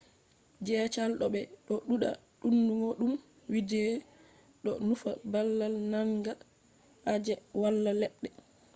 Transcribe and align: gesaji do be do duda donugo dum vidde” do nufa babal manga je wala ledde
gesaji 0.65 1.03
do 1.19 1.25
be 1.33 1.41
do 1.65 1.75
duda 1.87 2.11
donugo 2.39 2.89
dum 2.99 3.13
vidde” 3.53 3.83
do 4.63 4.71
nufa 4.87 5.11
babal 5.31 5.73
manga 5.91 6.33
je 7.25 7.33
wala 7.61 7.91
ledde 8.01 8.29